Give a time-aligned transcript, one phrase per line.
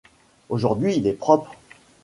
[0.49, 1.53] Aujourd'hui, il est propre.